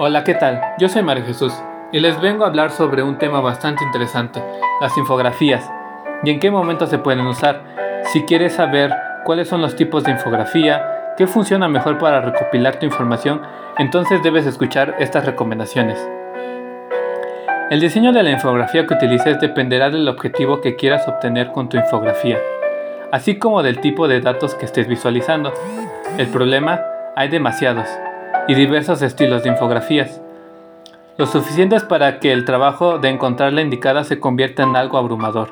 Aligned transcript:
Hola, 0.00 0.22
¿qué 0.22 0.34
tal? 0.34 0.60
Yo 0.78 0.88
soy 0.88 1.02
Mario 1.02 1.24
Jesús 1.26 1.52
y 1.90 1.98
les 1.98 2.20
vengo 2.20 2.44
a 2.44 2.46
hablar 2.46 2.70
sobre 2.70 3.02
un 3.02 3.18
tema 3.18 3.40
bastante 3.40 3.82
interesante, 3.82 4.40
las 4.80 4.96
infografías, 4.96 5.68
y 6.22 6.30
en 6.30 6.38
qué 6.38 6.52
momento 6.52 6.86
se 6.86 6.98
pueden 6.98 7.26
usar. 7.26 7.64
Si 8.04 8.22
quieres 8.22 8.52
saber 8.52 8.94
cuáles 9.24 9.48
son 9.48 9.60
los 9.60 9.74
tipos 9.74 10.04
de 10.04 10.12
infografía, 10.12 11.14
qué 11.16 11.26
funciona 11.26 11.66
mejor 11.66 11.98
para 11.98 12.20
recopilar 12.20 12.78
tu 12.78 12.86
información, 12.86 13.42
entonces 13.76 14.22
debes 14.22 14.46
escuchar 14.46 14.94
estas 15.00 15.26
recomendaciones. 15.26 15.98
El 17.68 17.80
diseño 17.80 18.12
de 18.12 18.22
la 18.22 18.30
infografía 18.30 18.86
que 18.86 18.94
utilices 18.94 19.40
dependerá 19.40 19.90
del 19.90 20.06
objetivo 20.06 20.60
que 20.60 20.76
quieras 20.76 21.08
obtener 21.08 21.50
con 21.50 21.68
tu 21.68 21.76
infografía, 21.76 22.38
así 23.10 23.40
como 23.40 23.64
del 23.64 23.80
tipo 23.80 24.06
de 24.06 24.20
datos 24.20 24.54
que 24.54 24.64
estés 24.64 24.86
visualizando. 24.86 25.52
El 26.18 26.28
problema, 26.28 26.82
hay 27.16 27.30
demasiados 27.30 27.88
y 28.48 28.54
diversos 28.54 29.02
estilos 29.02 29.44
de 29.44 29.50
infografías, 29.50 30.20
lo 31.18 31.26
suficientes 31.26 31.84
para 31.84 32.18
que 32.18 32.32
el 32.32 32.44
trabajo 32.44 32.98
de 32.98 33.10
encontrar 33.10 33.52
la 33.52 33.60
indicada 33.60 34.04
se 34.04 34.18
convierta 34.18 34.62
en 34.62 34.74
algo 34.74 34.96
abrumador, 34.98 35.50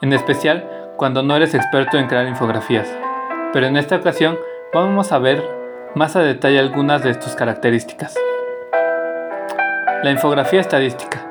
en 0.00 0.12
especial 0.12 0.68
cuando 0.96 1.22
no 1.22 1.34
eres 1.34 1.54
experto 1.54 1.98
en 1.98 2.06
crear 2.06 2.28
infografías. 2.28 2.88
Pero 3.52 3.66
en 3.66 3.76
esta 3.76 3.96
ocasión 3.96 4.38
vamos 4.72 5.10
a 5.10 5.18
ver 5.18 5.42
más 5.94 6.14
a 6.14 6.20
detalle 6.20 6.60
algunas 6.60 7.02
de 7.02 7.14
tus 7.14 7.34
características. 7.34 8.14
La 10.04 10.10
infografía 10.10 10.60
estadística. 10.60 11.26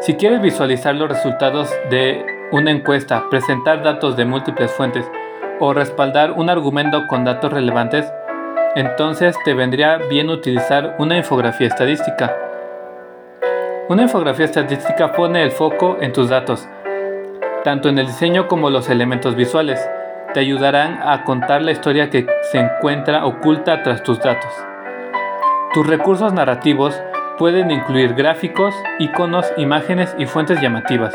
Si 0.00 0.14
quieres 0.14 0.42
visualizar 0.42 0.94
los 0.96 1.08
resultados 1.08 1.70
de 1.90 2.26
una 2.50 2.72
encuesta, 2.72 3.30
presentar 3.30 3.82
datos 3.82 4.16
de 4.16 4.24
múltiples 4.24 4.72
fuentes 4.72 5.04
o 5.60 5.72
respaldar 5.72 6.32
un 6.32 6.50
argumento 6.50 7.06
con 7.06 7.24
datos 7.24 7.52
relevantes, 7.52 8.10
entonces 8.74 9.36
te 9.44 9.54
vendría 9.54 9.98
bien 9.98 10.30
utilizar 10.30 10.96
una 10.98 11.16
infografía 11.16 11.66
estadística. 11.66 12.34
Una 13.88 14.02
infografía 14.02 14.46
estadística 14.46 15.12
pone 15.12 15.42
el 15.42 15.50
foco 15.50 15.98
en 16.00 16.12
tus 16.12 16.28
datos, 16.28 16.66
tanto 17.64 17.88
en 17.88 17.98
el 17.98 18.06
diseño 18.06 18.48
como 18.48 18.70
los 18.70 18.88
elementos 18.88 19.36
visuales. 19.36 19.86
Te 20.32 20.40
ayudarán 20.40 21.00
a 21.02 21.24
contar 21.24 21.60
la 21.60 21.72
historia 21.72 22.08
que 22.08 22.26
se 22.50 22.58
encuentra 22.58 23.26
oculta 23.26 23.82
tras 23.82 24.02
tus 24.02 24.18
datos. 24.20 24.50
Tus 25.74 25.86
recursos 25.86 26.32
narrativos 26.32 26.98
pueden 27.38 27.70
incluir 27.70 28.14
gráficos, 28.14 28.74
iconos, 28.98 29.52
imágenes 29.58 30.14
y 30.18 30.26
fuentes 30.26 30.60
llamativas. 30.60 31.14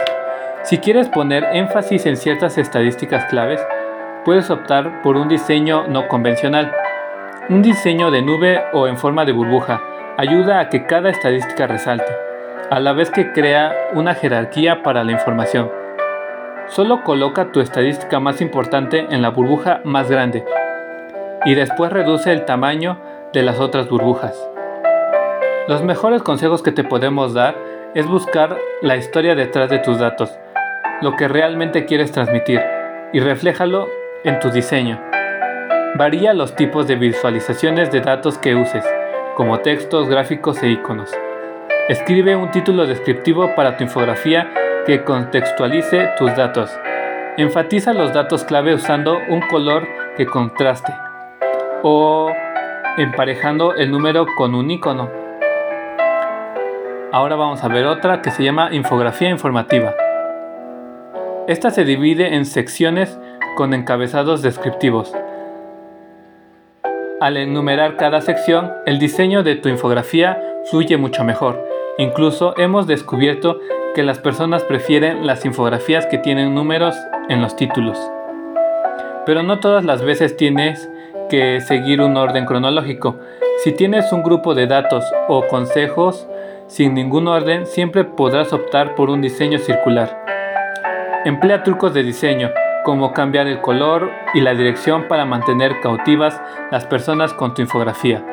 Si 0.63 0.77
quieres 0.77 1.09
poner 1.09 1.43
énfasis 1.53 2.05
en 2.05 2.17
ciertas 2.17 2.57
estadísticas 2.57 3.25
claves, 3.25 3.65
puedes 4.25 4.49
optar 4.49 5.01
por 5.01 5.15
un 5.15 5.29
diseño 5.29 5.87
no 5.87 6.07
convencional. 6.07 6.73
Un 7.49 7.61
diseño 7.61 8.11
de 8.11 8.21
nube 8.21 8.61
o 8.73 8.87
en 8.87 8.97
forma 8.97 9.23
de 9.23 9.31
burbuja 9.31 9.81
ayuda 10.17 10.59
a 10.59 10.67
que 10.67 10.85
cada 10.85 11.09
estadística 11.09 11.65
resalte, 11.65 12.11
a 12.69 12.81
la 12.81 12.91
vez 12.91 13.09
que 13.09 13.31
crea 13.31 13.73
una 13.93 14.15
jerarquía 14.15 14.83
para 14.83 15.05
la 15.05 15.13
información. 15.13 15.71
Solo 16.67 17.05
coloca 17.05 17.53
tu 17.53 17.61
estadística 17.61 18.19
más 18.19 18.41
importante 18.41 19.07
en 19.11 19.21
la 19.21 19.29
burbuja 19.29 19.79
más 19.85 20.11
grande 20.11 20.43
y 21.45 21.55
después 21.55 21.93
reduce 21.93 22.33
el 22.33 22.43
tamaño 22.43 22.99
de 23.31 23.43
las 23.43 23.61
otras 23.61 23.87
burbujas. 23.87 24.37
Los 25.69 25.83
mejores 25.83 26.23
consejos 26.23 26.61
que 26.61 26.73
te 26.73 26.83
podemos 26.83 27.33
dar 27.33 27.55
es 27.93 28.07
buscar 28.07 28.57
la 28.81 28.97
historia 28.97 29.35
detrás 29.35 29.69
de 29.69 29.79
tus 29.79 29.99
datos, 29.99 30.37
lo 31.01 31.15
que 31.15 31.29
realmente 31.29 31.85
quieres 31.85 32.11
transmitir, 32.11 32.61
y 33.13 33.21
refléjalo 33.21 33.87
en 34.25 34.37
tu 34.39 34.49
diseño. 34.49 34.99
Varía 35.97 36.35
los 36.35 36.55
tipos 36.55 36.87
de 36.87 36.95
visualizaciones 36.95 37.91
de 37.91 38.01
datos 38.01 38.37
que 38.37 38.53
uses, 38.53 38.85
como 39.35 39.61
textos, 39.61 40.07
gráficos 40.07 40.61
e 40.61 40.69
iconos. 40.69 41.11
Escribe 41.89 42.35
un 42.35 42.51
título 42.51 42.85
descriptivo 42.85 43.55
para 43.55 43.77
tu 43.77 43.83
infografía 43.83 44.53
que 44.85 45.03
contextualice 45.03 46.11
tus 46.15 46.35
datos. 46.35 46.69
Enfatiza 47.37 47.93
los 47.93 48.13
datos 48.13 48.43
clave 48.43 48.75
usando 48.75 49.17
un 49.27 49.41
color 49.49 49.87
que 50.15 50.27
contraste 50.27 50.93
o 51.81 52.31
emparejando 52.99 53.73
el 53.73 53.89
número 53.89 54.27
con 54.37 54.53
un 54.53 54.69
icono. 54.69 55.09
Ahora 57.11 57.35
vamos 57.35 57.63
a 57.63 57.69
ver 57.69 57.87
otra 57.87 58.21
que 58.21 58.29
se 58.29 58.43
llama 58.43 58.69
infografía 58.71 59.31
informativa. 59.31 59.95
Esta 61.47 61.71
se 61.71 61.85
divide 61.85 62.35
en 62.35 62.45
secciones 62.45 63.19
con 63.55 63.73
encabezados 63.73 64.43
descriptivos. 64.43 65.11
Al 67.19 67.35
enumerar 67.35 67.97
cada 67.97 68.21
sección, 68.21 68.71
el 68.85 68.99
diseño 68.99 69.41
de 69.41 69.55
tu 69.55 69.69
infografía 69.69 70.39
fluye 70.69 70.97
mucho 70.97 71.23
mejor. 71.23 71.67
Incluso 71.97 72.53
hemos 72.59 72.85
descubierto 72.85 73.59
que 73.95 74.03
las 74.03 74.19
personas 74.19 74.61
prefieren 74.61 75.25
las 75.25 75.43
infografías 75.43 76.05
que 76.05 76.19
tienen 76.19 76.53
números 76.53 76.95
en 77.27 77.41
los 77.41 77.55
títulos. 77.55 77.97
Pero 79.25 79.41
no 79.41 79.59
todas 79.59 79.83
las 79.83 80.03
veces 80.03 80.37
tienes 80.37 80.91
que 81.27 81.59
seguir 81.59 82.01
un 82.01 82.15
orden 82.17 82.45
cronológico. 82.45 83.15
Si 83.63 83.71
tienes 83.71 84.13
un 84.13 84.21
grupo 84.21 84.53
de 84.53 84.67
datos 84.67 85.03
o 85.27 85.47
consejos 85.47 86.27
sin 86.67 86.93
ningún 86.93 87.27
orden, 87.27 87.65
siempre 87.65 88.03
podrás 88.03 88.53
optar 88.53 88.93
por 88.93 89.09
un 89.09 89.21
diseño 89.21 89.57
circular. 89.57 90.23
Emplea 91.25 91.63
trucos 91.63 91.95
de 91.95 92.03
diseño 92.03 92.51
como 92.87 93.11
cambiar 93.11 93.47
el 93.47 93.59
color 93.59 94.09
y 94.33 94.39
la 94.39 94.53
dirección 94.53 95.09
para 95.09 95.25
mantener 95.25 95.81
cautivas 95.81 96.41
las 96.71 96.85
personas 96.85 97.33
con 97.33 97.53
tu 97.53 97.61
infografía. 97.61 98.23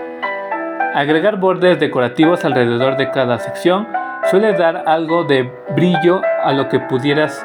Agregar 0.94 1.40
bordes 1.40 1.80
decorativos 1.80 2.44
alrededor 2.44 2.96
de 2.96 3.10
cada 3.10 3.40
sección 3.40 3.88
suele 4.30 4.52
dar 4.52 4.84
algo 4.86 5.24
de 5.24 5.52
brillo 5.74 6.22
a 6.44 6.52
lo 6.52 6.68
que 6.68 6.78
pudieras 6.78 7.44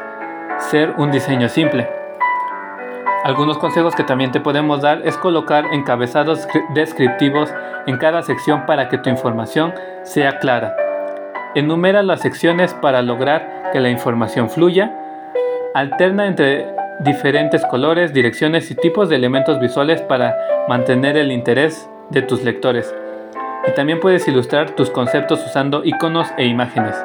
ser 0.59 0.93
un 0.97 1.09
diseño 1.09 1.49
simple. 1.49 1.89
Algunos 3.23 3.57
consejos 3.57 3.95
que 3.95 4.03
también 4.03 4.31
te 4.31 4.39
podemos 4.39 4.81
dar 4.81 5.01
es 5.03 5.17
colocar 5.17 5.65
encabezados 5.73 6.47
descriptivos 6.75 7.51
en 7.87 7.97
cada 7.97 8.21
sección 8.21 8.67
para 8.67 8.87
que 8.87 8.99
tu 8.99 9.09
información 9.09 9.73
sea 10.03 10.37
clara. 10.37 10.75
Enumera 11.55 12.03
las 12.03 12.21
secciones 12.21 12.75
para 12.75 13.01
lograr 13.01 13.71
que 13.73 13.79
la 13.79 13.89
información 13.89 14.51
fluya. 14.51 14.95
Alterna 15.73 16.27
entre 16.27 16.78
diferentes 16.99 17.65
colores, 17.65 18.13
direcciones 18.13 18.69
y 18.71 18.75
tipos 18.75 19.09
de 19.09 19.15
elementos 19.15 19.59
visuales 19.59 20.01
para 20.01 20.35
mantener 20.67 21.17
el 21.17 21.31
interés 21.31 21.89
de 22.09 22.21
tus 22.21 22.43
lectores. 22.43 22.93
Y 23.67 23.71
también 23.71 23.99
puedes 23.99 24.27
ilustrar 24.27 24.71
tus 24.71 24.89
conceptos 24.89 25.45
usando 25.45 25.83
iconos 25.83 26.27
e 26.38 26.45
imágenes. 26.45 26.95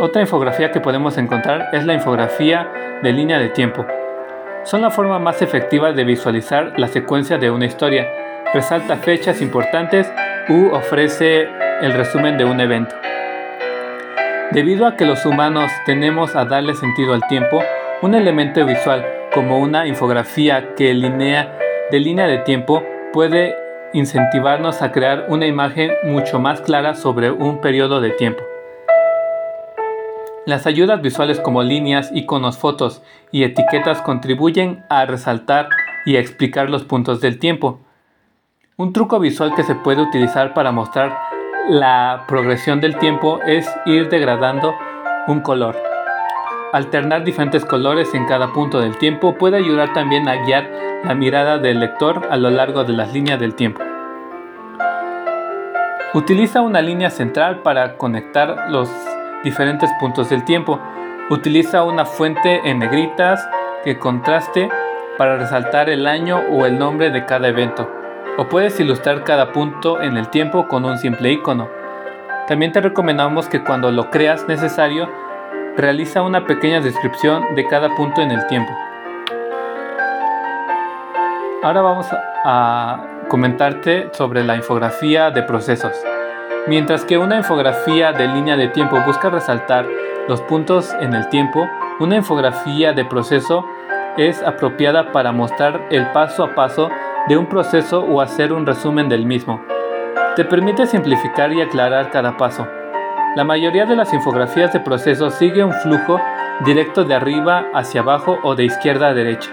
Otra 0.00 0.22
infografía 0.22 0.70
que 0.72 0.80
podemos 0.80 1.18
encontrar 1.18 1.68
es 1.72 1.84
la 1.84 1.94
infografía 1.94 2.68
de 3.02 3.12
línea 3.12 3.38
de 3.38 3.50
tiempo. 3.50 3.86
Son 4.64 4.82
la 4.82 4.90
forma 4.90 5.18
más 5.18 5.42
efectiva 5.42 5.92
de 5.92 6.04
visualizar 6.04 6.78
la 6.78 6.88
secuencia 6.88 7.38
de 7.38 7.50
una 7.50 7.66
historia. 7.66 8.08
Resalta 8.52 8.96
fechas 8.96 9.40
importantes 9.40 10.10
u 10.48 10.68
ofrece 10.74 11.48
el 11.82 11.92
resumen 11.92 12.36
de 12.36 12.44
un 12.44 12.60
evento. 12.60 12.94
Debido 14.52 14.88
a 14.88 14.96
que 14.96 15.06
los 15.06 15.24
humanos 15.26 15.70
tenemos 15.86 16.34
a 16.34 16.44
darle 16.44 16.74
sentido 16.74 17.14
al 17.14 17.24
tiempo, 17.28 17.62
un 18.02 18.16
elemento 18.16 18.66
visual 18.66 19.06
como 19.32 19.60
una 19.60 19.86
infografía 19.86 20.74
que 20.74 20.92
linea, 20.92 21.56
de 21.92 22.00
línea 22.00 22.26
de 22.26 22.38
tiempo 22.38 22.82
puede 23.12 23.54
incentivarnos 23.92 24.82
a 24.82 24.90
crear 24.90 25.26
una 25.28 25.46
imagen 25.46 25.92
mucho 26.02 26.40
más 26.40 26.60
clara 26.62 26.96
sobre 26.96 27.30
un 27.30 27.60
periodo 27.60 28.00
de 28.00 28.10
tiempo. 28.10 28.42
Las 30.46 30.66
ayudas 30.66 31.00
visuales 31.00 31.38
como 31.38 31.62
líneas, 31.62 32.10
iconos, 32.12 32.58
fotos 32.58 33.04
y 33.30 33.44
etiquetas 33.44 34.02
contribuyen 34.02 34.84
a 34.88 35.06
resaltar 35.06 35.68
y 36.04 36.16
a 36.16 36.20
explicar 36.20 36.70
los 36.70 36.82
puntos 36.82 37.20
del 37.20 37.38
tiempo. 37.38 37.78
Un 38.76 38.92
truco 38.92 39.20
visual 39.20 39.54
que 39.54 39.62
se 39.62 39.76
puede 39.76 40.02
utilizar 40.02 40.54
para 40.54 40.72
mostrar 40.72 41.29
la 41.70 42.24
progresión 42.26 42.80
del 42.80 42.96
tiempo 42.96 43.38
es 43.46 43.64
ir 43.86 44.08
degradando 44.08 44.74
un 45.28 45.40
color. 45.40 45.76
Alternar 46.72 47.22
diferentes 47.22 47.64
colores 47.64 48.12
en 48.12 48.26
cada 48.26 48.52
punto 48.52 48.80
del 48.80 48.98
tiempo 48.98 49.36
puede 49.36 49.58
ayudar 49.58 49.92
también 49.92 50.28
a 50.28 50.34
guiar 50.44 50.68
la 51.04 51.14
mirada 51.14 51.58
del 51.58 51.78
lector 51.78 52.26
a 52.28 52.36
lo 52.36 52.50
largo 52.50 52.82
de 52.82 52.94
las 52.94 53.12
líneas 53.12 53.38
del 53.38 53.54
tiempo. 53.54 53.82
Utiliza 56.12 56.60
una 56.60 56.82
línea 56.82 57.08
central 57.08 57.62
para 57.62 57.96
conectar 57.96 58.68
los 58.68 58.90
diferentes 59.44 59.90
puntos 60.00 60.28
del 60.28 60.44
tiempo. 60.44 60.80
Utiliza 61.30 61.84
una 61.84 62.04
fuente 62.04 62.68
en 62.68 62.80
negritas 62.80 63.48
que 63.84 63.96
contraste 63.96 64.68
para 65.16 65.36
resaltar 65.36 65.88
el 65.88 66.08
año 66.08 66.40
o 66.50 66.66
el 66.66 66.80
nombre 66.80 67.10
de 67.10 67.24
cada 67.26 67.46
evento 67.46 67.99
o 68.40 68.48
puedes 68.48 68.80
ilustrar 68.80 69.22
cada 69.22 69.52
punto 69.52 70.00
en 70.00 70.16
el 70.16 70.30
tiempo 70.30 70.66
con 70.66 70.86
un 70.86 70.96
simple 70.96 71.30
icono. 71.30 71.68
También 72.48 72.72
te 72.72 72.80
recomendamos 72.80 73.48
que 73.48 73.62
cuando 73.62 73.90
lo 73.90 74.08
creas 74.08 74.48
necesario, 74.48 75.10
realiza 75.76 76.22
una 76.22 76.46
pequeña 76.46 76.80
descripción 76.80 77.54
de 77.54 77.66
cada 77.66 77.94
punto 77.96 78.22
en 78.22 78.30
el 78.30 78.46
tiempo. 78.46 78.72
Ahora 81.62 81.82
vamos 81.82 82.06
a 82.46 83.04
comentarte 83.28 84.08
sobre 84.14 84.42
la 84.42 84.56
infografía 84.56 85.30
de 85.30 85.42
procesos. 85.42 85.92
Mientras 86.66 87.04
que 87.04 87.18
una 87.18 87.36
infografía 87.36 88.14
de 88.14 88.26
línea 88.26 88.56
de 88.56 88.68
tiempo 88.68 88.98
busca 89.04 89.28
resaltar 89.28 89.84
los 90.28 90.40
puntos 90.40 90.94
en 91.02 91.12
el 91.12 91.28
tiempo, 91.28 91.68
una 91.98 92.16
infografía 92.16 92.94
de 92.94 93.04
proceso 93.04 93.66
es 94.16 94.42
apropiada 94.42 95.12
para 95.12 95.30
mostrar 95.30 95.88
el 95.90 96.06
paso 96.12 96.44
a 96.44 96.54
paso 96.54 96.90
de 97.28 97.36
un 97.36 97.46
proceso 97.46 98.00
o 98.00 98.20
hacer 98.20 98.52
un 98.52 98.66
resumen 98.66 99.08
del 99.08 99.26
mismo. 99.26 99.62
Te 100.36 100.44
permite 100.44 100.86
simplificar 100.86 101.52
y 101.52 101.60
aclarar 101.60 102.10
cada 102.10 102.36
paso. 102.36 102.66
La 103.36 103.44
mayoría 103.44 103.86
de 103.86 103.96
las 103.96 104.12
infografías 104.12 104.72
de 104.72 104.80
proceso 104.80 105.30
sigue 105.30 105.62
un 105.62 105.72
flujo 105.72 106.20
directo 106.64 107.04
de 107.04 107.14
arriba 107.14 107.66
hacia 107.74 108.00
abajo 108.00 108.38
o 108.42 108.54
de 108.54 108.64
izquierda 108.64 109.08
a 109.08 109.14
derecha. 109.14 109.50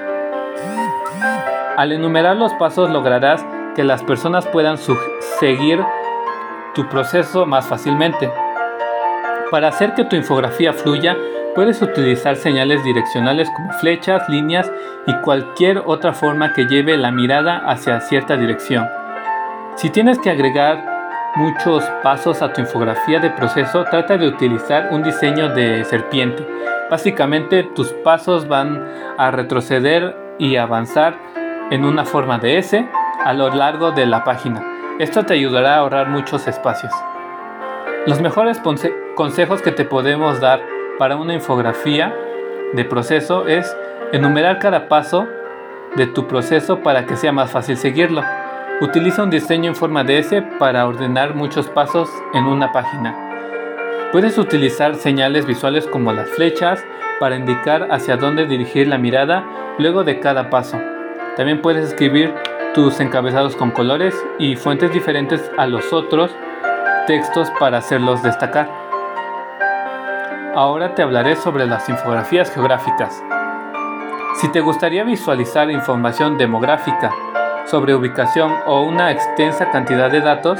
Al 1.77 1.91
enumerar 1.91 2.37
los 2.37 2.53
pasos 2.53 2.89
lograrás 2.89 3.45
que 3.75 3.83
las 3.83 4.01
personas 4.03 4.47
puedan 4.47 4.77
seguir 5.39 5.83
tu 6.73 6.87
proceso 6.89 7.45
más 7.45 7.67
fácilmente. 7.67 8.31
Para 9.51 9.67
hacer 9.67 9.93
que 9.93 10.03
tu 10.03 10.15
infografía 10.15 10.73
fluya, 10.73 11.15
puedes 11.57 11.81
utilizar 11.81 12.36
señales 12.36 12.83
direccionales 12.83 13.50
como 13.50 13.71
flechas, 13.71 14.30
líneas 14.30 14.71
y 15.07 15.15
cualquier 15.24 15.81
otra 15.88 16.13
forma 16.13 16.54
que 16.54 16.68
lleve 16.68 16.98
la 16.98 17.09
mirada 17.09 17.63
hacia 17.65 18.00
cierta 18.00 18.38
dirección. 18.38 18.88
Si 19.75 19.89
tienes 19.89 20.19
que 20.19 20.30
agregar 20.30 21.31
muchos 21.36 21.83
pasos 22.04 22.44
a 22.44 22.54
tu 22.54 22.62
infografía 22.62 23.19
de 23.19 23.31
proceso, 23.31 23.86
trata 23.86 24.19
de 24.19 24.27
utilizar 24.27 24.89
un 24.92 25.01
diseño 25.01 25.50
de 25.50 25.83
serpiente. 25.83 26.48
Básicamente 26.92 27.63
tus 27.63 27.92
pasos 27.92 28.48
van 28.48 28.88
a 29.18 29.31
retroceder 29.31 30.15
y 30.38 30.57
avanzar 30.57 31.18
en 31.71 31.86
una 31.86 32.06
forma 32.06 32.38
de 32.38 32.59
S 32.59 32.88
a 33.25 33.33
lo 33.33 33.50
largo 33.50 33.89
de 33.89 34.06
la 34.06 34.24
página. 34.24 34.63
Esto 35.00 35.25
te 35.25 35.33
ayudará 35.33 35.74
a 35.74 35.80
ahorrar 35.80 36.07
muchos 36.07 36.48
espacios. 36.48 36.94
Los 38.06 38.21
mejores 38.21 38.62
consejos 39.15 39.63
que 39.63 39.71
te 39.71 39.86
podemos 39.86 40.39
dar 40.39 40.76
para 40.97 41.15
una 41.15 41.33
infografía 41.33 42.13
de 42.73 42.85
proceso 42.85 43.47
es 43.47 43.75
enumerar 44.11 44.59
cada 44.59 44.88
paso 44.88 45.27
de 45.95 46.07
tu 46.07 46.27
proceso 46.27 46.79
para 46.79 47.05
que 47.05 47.15
sea 47.15 47.31
más 47.31 47.51
fácil 47.51 47.77
seguirlo. 47.77 48.23
Utiliza 48.81 49.23
un 49.23 49.29
diseño 49.29 49.69
en 49.69 49.75
forma 49.75 50.03
de 50.03 50.19
S 50.19 50.41
para 50.59 50.85
ordenar 50.85 51.35
muchos 51.35 51.67
pasos 51.67 52.09
en 52.33 52.45
una 52.45 52.71
página. 52.71 53.15
Puedes 54.11 54.38
utilizar 54.38 54.95
señales 54.95 55.45
visuales 55.45 55.88
como 55.88 56.13
las 56.13 56.29
flechas 56.29 56.83
para 57.19 57.35
indicar 57.35 57.88
hacia 57.91 58.17
dónde 58.17 58.45
dirigir 58.45 58.88
la 58.88 58.97
mirada 58.97 59.44
luego 59.79 60.03
de 60.03 60.19
cada 60.19 60.49
paso. 60.49 60.79
También 61.35 61.61
puedes 61.61 61.85
escribir 61.89 62.33
tus 62.73 62.99
encabezados 62.99 63.55
con 63.55 63.71
colores 63.71 64.15
y 64.38 64.55
fuentes 64.55 64.94
diferentes 64.94 65.51
a 65.57 65.65
los 65.65 65.91
otros 65.94 66.31
textos 67.07 67.51
para 67.59 67.79
hacerlos 67.79 68.21
destacar. 68.23 68.86
Ahora 70.57 70.95
te 70.95 71.04
hablaré 71.04 71.36
sobre 71.36 71.68
las 71.68 71.88
infografías 71.88 72.51
geográficas. 72.51 73.24
Si 74.42 74.51
te 74.51 74.59
gustaría 74.59 75.04
visualizar 75.04 75.69
información 75.69 76.39
demográfica 76.39 77.13
sobre 77.68 77.94
ubicación 77.94 78.51
o 78.65 78.81
una 78.81 79.12
extensa 79.12 79.69
cantidad 79.69 80.09
de 80.09 80.19
datos, 80.19 80.59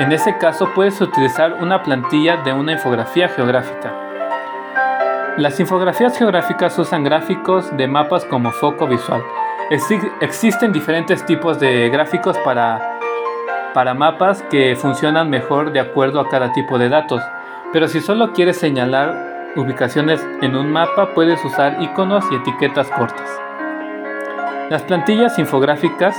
en 0.00 0.10
ese 0.10 0.36
caso 0.38 0.74
puedes 0.74 1.00
utilizar 1.00 1.52
una 1.52 1.84
plantilla 1.84 2.38
de 2.38 2.52
una 2.52 2.72
infografía 2.72 3.28
geográfica. 3.28 3.94
Las 5.36 5.60
infografías 5.60 6.18
geográficas 6.18 6.76
usan 6.76 7.04
gráficos 7.04 7.76
de 7.76 7.86
mapas 7.86 8.24
como 8.24 8.50
foco 8.50 8.88
visual. 8.88 9.22
existen 10.20 10.72
diferentes 10.72 11.24
tipos 11.26 11.60
de 11.60 11.90
gráficos 11.90 12.36
para 12.38 12.98
para 13.72 13.94
mapas 13.94 14.42
que 14.50 14.74
funcionan 14.74 15.30
mejor 15.30 15.70
de 15.70 15.78
acuerdo 15.78 16.18
a 16.18 16.28
cada 16.28 16.52
tipo 16.52 16.76
de 16.76 16.88
datos. 16.88 17.22
Pero 17.72 17.88
si 17.88 18.00
solo 18.00 18.32
quieres 18.32 18.58
señalar 18.58 19.52
ubicaciones 19.56 20.24
en 20.42 20.56
un 20.56 20.70
mapa, 20.70 21.14
puedes 21.14 21.44
usar 21.44 21.82
iconos 21.82 22.24
y 22.30 22.36
etiquetas 22.36 22.88
cortas. 22.90 23.28
Las 24.70 24.82
plantillas 24.82 25.38
infográficas, 25.38 26.16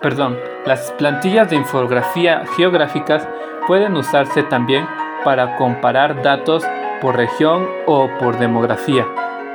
perdón, 0.00 0.38
las 0.64 0.92
plantillas 0.92 1.50
de 1.50 1.56
infografía 1.56 2.44
geográficas 2.56 3.26
pueden 3.66 3.96
usarse 3.96 4.42
también 4.44 4.86
para 5.24 5.56
comparar 5.56 6.22
datos 6.22 6.64
por 7.00 7.16
región 7.16 7.66
o 7.86 8.08
por 8.18 8.38
demografía. 8.38 9.06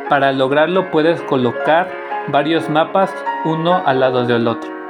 Para 0.09 0.31
lograrlo 0.33 0.91
puedes 0.91 1.21
colocar 1.21 1.89
varios 2.27 2.69
mapas 2.69 3.13
uno 3.45 3.81
al 3.85 3.99
lado 4.01 4.25
del 4.25 4.47
otro. 4.47 4.80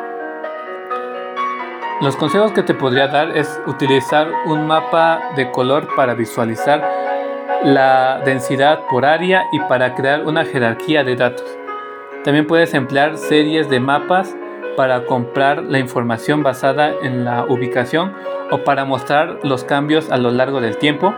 Los 2.01 2.15
consejos 2.15 2.51
que 2.51 2.63
te 2.63 2.74
podría 2.74 3.09
dar 3.09 3.38
es 3.38 3.62
utilizar 3.68 4.27
un 4.48 4.65
mapa 4.65 5.21
de 5.36 5.51
color 5.51 5.88
para 5.95 6.15
visualizar 6.15 6.81
la 7.63 8.19
densidad 8.25 8.80
por 8.89 9.06
área 9.06 9.44
y 9.51 9.59
para 9.59 9.94
crear 9.94 10.25
una 10.25 10.44
jerarquía 10.44 11.03
de 11.03 11.15
datos. 11.15 11.45
También 12.24 12.48
puedes 12.48 12.74
emplear 12.74 13.18
series 13.19 13.69
de 13.69 13.80
mapas 13.80 14.36
para 14.75 15.06
comprar 15.06 15.62
la 15.62 15.77
información 15.77 16.42
basada 16.42 16.92
en 17.03 17.24
la 17.24 17.45
ubicación 17.45 18.15
o 18.50 18.63
para 18.63 18.83
mostrar 18.83 19.38
los 19.44 19.63
cambios 19.63 20.09
a 20.09 20.18
lo 20.18 20.31
largo 20.31 20.59
del 20.59 20.77
tiempo. 20.77 21.13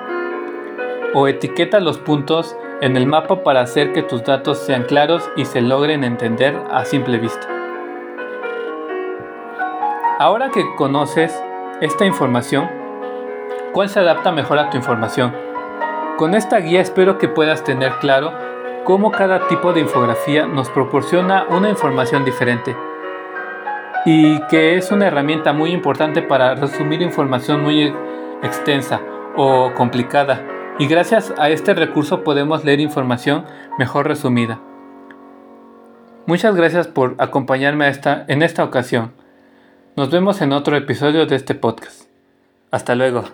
O 1.14 1.30
etiqueta 1.30 1.80
los 1.80 1.98
puntos 1.98 2.58
en 2.82 2.98
el 2.98 3.06
mapa 3.06 3.42
para 3.42 3.62
hacer 3.62 3.94
que 3.94 4.04
tus 4.04 4.26
datos 4.26 4.58
sean 4.58 4.84
claros 4.84 5.24
y 5.38 5.46
se 5.46 5.62
logren 5.62 6.04
entender 6.04 6.62
a 6.72 6.84
simple 6.84 7.20
vista. 7.20 7.53
Ahora 10.24 10.52
que 10.52 10.64
conoces 10.78 11.38
esta 11.82 12.06
información, 12.06 12.70
¿cuál 13.74 13.90
se 13.90 14.00
adapta 14.00 14.32
mejor 14.32 14.58
a 14.58 14.70
tu 14.70 14.78
información? 14.78 15.36
Con 16.16 16.34
esta 16.34 16.60
guía 16.60 16.80
espero 16.80 17.18
que 17.18 17.28
puedas 17.28 17.66
tener 17.66 17.92
claro 18.00 18.32
cómo 18.86 19.12
cada 19.12 19.50
tipo 19.50 19.74
de 19.74 19.82
infografía 19.82 20.48
nos 20.48 20.70
proporciona 20.70 21.44
una 21.50 21.70
información 21.70 22.24
diferente 22.24 22.74
y 24.06 24.40
que 24.44 24.78
es 24.78 24.94
una 24.94 25.08
herramienta 25.08 25.52
muy 25.52 25.72
importante 25.72 26.22
para 26.22 26.56
resumir 26.56 27.02
información 27.02 27.62
muy 27.62 27.94
extensa 28.44 29.02
o 29.36 29.74
complicada 29.76 30.42
y 30.80 30.88
gracias 30.88 31.34
a 31.38 31.50
este 31.50 31.74
recurso 31.74 32.24
podemos 32.24 32.64
leer 32.64 32.80
información 32.80 33.44
mejor 33.78 34.08
resumida. 34.08 34.62
Muchas 36.28 36.56
gracias 36.56 36.88
por 36.88 37.16
acompañarme 37.18 37.92
en 38.30 38.42
esta 38.42 38.64
ocasión. 38.64 39.23
Nos 39.96 40.10
vemos 40.10 40.42
en 40.42 40.54
otro 40.54 40.76
episodio 40.76 41.28
de 41.28 41.36
este 41.36 41.54
podcast. 41.54 42.06
Hasta 42.72 42.96
luego. 42.96 43.26